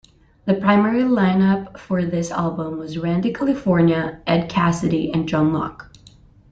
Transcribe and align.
The 0.45 0.55
primary 0.55 1.03
line-up 1.03 1.79
for 1.79 2.03
this 2.03 2.31
album 2.31 2.79
was 2.79 2.97
Randy 2.97 3.31
California, 3.31 4.19
Ed 4.25 4.49
Cassidy 4.49 5.13
and 5.13 5.29
John 5.29 5.53
Locke. 5.53 5.91